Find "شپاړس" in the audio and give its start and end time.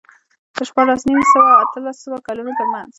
0.69-1.01